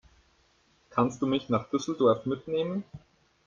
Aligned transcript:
Kannst 0.89 1.21
du 1.21 1.27
mich 1.27 1.49
nach 1.49 1.69
Düsseldorf 1.69 2.25
mitnehmen? 2.25 2.83